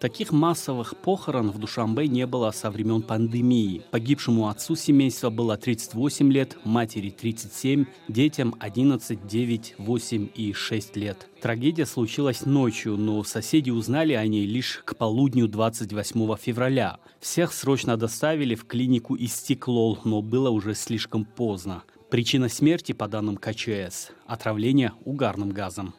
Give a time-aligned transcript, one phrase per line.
[0.00, 3.82] Таких массовых похорон в Душамбе не было со времен пандемии.
[3.90, 11.28] Погибшему отцу семейства было 38 лет, матери 37, детям 11, 9, 8 и 6 лет.
[11.42, 17.00] Трагедия случилась ночью, но соседи узнали о ней лишь к полудню 28 февраля.
[17.20, 21.84] Всех срочно доставили в клинику Истеклол, но было уже слишком поздно.
[22.12, 25.94] Причина смерти, по данным КЧС, отравление угарным газом.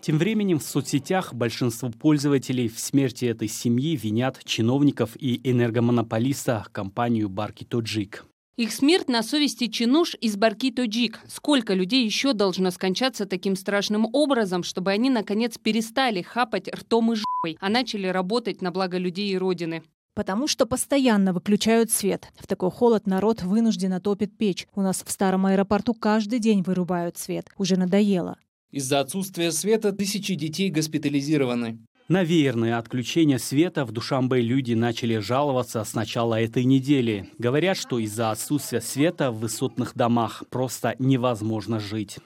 [0.00, 7.28] Тем временем в соцсетях большинство пользователей в смерти этой семьи винят чиновников и энергомонополиста компанию
[7.28, 8.24] Барки Тоджик.
[8.56, 11.20] Их смерть на совести чинуш из Барки Тоджик.
[11.28, 17.16] Сколько людей еще должно скончаться таким страшным образом, чтобы они, наконец, перестали хапать ртом и
[17.16, 19.82] жопой, а начали работать на благо людей и Родины?
[20.14, 22.32] Потому что постоянно выключают свет.
[22.38, 24.66] В такой холод народ вынужденно топит печь.
[24.74, 27.48] У нас в старом аэропорту каждый день вырубают свет.
[27.56, 28.36] Уже надоело.
[28.70, 31.78] Из-за отсутствия света тысячи детей госпитализированы.
[32.10, 37.30] На веерное отключение света в Душамбе люди начали жаловаться с начала этой недели.
[37.38, 42.18] Говорят, что из-за отсутствия света в высотных домах просто невозможно жить.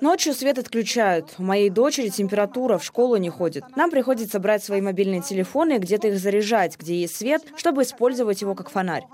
[0.00, 1.34] Ночью свет отключают.
[1.38, 3.62] У моей дочери температура, в школу не ходит.
[3.76, 8.40] Нам приходится брать свои мобильные телефоны и где-то их заряжать, где есть свет, чтобы использовать
[8.40, 9.04] его как фонарь.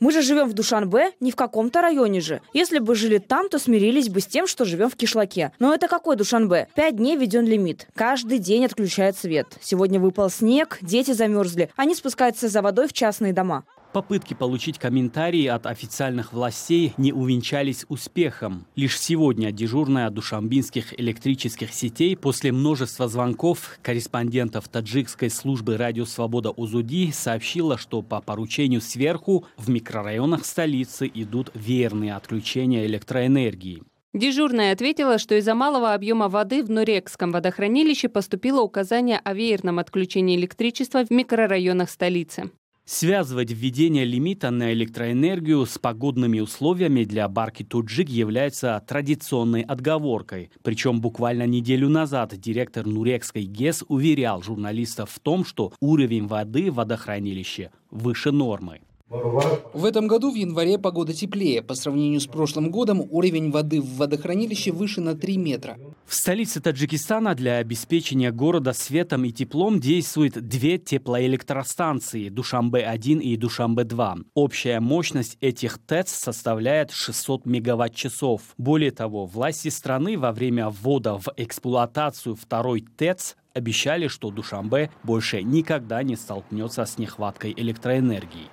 [0.00, 2.40] Мы же живем в Душанбе, не в каком-то районе же.
[2.54, 5.52] Если бы жили там, то смирились бы с тем, что живем в Кишлаке.
[5.58, 6.68] Но это какой Душанбе?
[6.74, 7.86] Пять дней введен лимит.
[7.94, 9.46] Каждый день отключают свет.
[9.60, 11.70] Сегодня выпал снег, дети замерзли.
[11.76, 13.64] Они спускаются за водой в частные дома.
[13.94, 18.66] Попытки получить комментарии от официальных властей не увенчались успехом.
[18.74, 27.12] Лишь сегодня дежурная душамбинских электрических сетей после множества звонков корреспондентов таджикской службы «Радио Свобода Узуди»
[27.12, 33.84] сообщила, что по поручению сверху в микрорайонах столицы идут верные отключения электроэнергии.
[34.12, 40.36] Дежурная ответила, что из-за малого объема воды в Нурекском водохранилище поступило указание о веерном отключении
[40.36, 42.50] электричества в микрорайонах столицы.
[42.86, 50.50] Связывать введение лимита на электроэнергию с погодными условиями для барки Туджик является традиционной отговоркой.
[50.62, 56.74] Причем буквально неделю назад директор Нурекской ГЭС уверял журналистов в том, что уровень воды в
[56.74, 58.82] водохранилище выше нормы.
[59.10, 61.62] В этом году в январе погода теплее.
[61.62, 65.76] По сравнению с прошлым годом уровень воды в водохранилище выше на 3 метра.
[66.06, 74.24] В столице Таджикистана для обеспечения города светом и теплом действуют две теплоэлектростанции– Душамбе-1 и Душамбе-2.
[74.34, 78.42] Общая мощность этих ТЭЦ составляет 600 мегаватт-часов.
[78.58, 85.42] Более того, власти страны во время ввода в эксплуатацию второй ТЭЦ обещали, что Душамбе больше
[85.42, 88.48] никогда не столкнется с нехваткой электроэнергии.